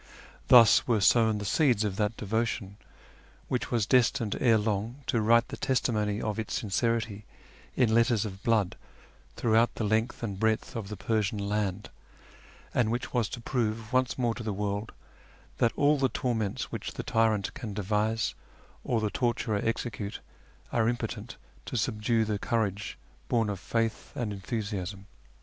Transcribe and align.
Thus 0.47 0.87
were 0.87 0.99
sown 0.99 1.37
the 1.37 1.45
seeds 1.45 1.83
of 1.83 1.95
that 1.97 2.17
devotion 2.17 2.77
which 3.49 3.69
was 3.69 3.85
destined 3.85 4.35
ere 4.39 4.57
long 4.57 5.03
to 5.05 5.21
write 5.21 5.49
the 5.49 5.57
testimony 5.57 6.19
of 6.19 6.39
its 6.39 6.55
sincerity 6.55 7.23
in 7.75 7.93
letters 7.93 8.25
of 8.25 8.41
blood 8.41 8.75
throughout 9.35 9.75
the 9.75 9.83
length 9.83 10.23
and 10.23 10.39
breadth 10.39 10.75
of 10.75 10.87
the 10.87 10.97
Persian 10.97 11.37
land, 11.37 11.91
and 12.73 12.89
which 12.91 13.13
was 13.13 13.29
to 13.29 13.41
prove 13.41 13.93
once 13.93 14.17
more 14.17 14.33
to 14.33 14.41
the 14.41 14.53
world 14.57 14.91
that 15.59 15.71
all 15.75 15.99
the 15.99 16.09
torments 16.09 16.71
which 16.71 16.93
the 16.93 17.03
tyrant 17.03 17.53
can 17.53 17.75
devise 17.75 18.33
or 18.83 19.01
the 19.01 19.11
torturer 19.11 19.61
execute 19.63 20.19
are 20.71 20.89
impotent 20.89 21.37
to 21.67 21.77
subdue 21.77 22.25
the 22.25 22.39
courage 22.39 22.97
born 23.29 23.51
of 23.51 23.59
faith 23.59 24.11
and 24.15 24.33
enthusiasm. 24.33 25.05